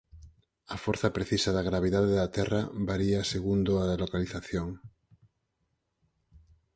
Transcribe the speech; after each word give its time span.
A 0.75 0.77
forza 0.83 1.15
precisa 1.17 1.49
da 1.53 1.67
gravidade 1.69 2.11
da 2.19 2.31
Terra 2.37 2.61
varía 2.89 3.29
segundo 3.33 3.71
a 3.81 3.83
localización. 4.03 4.69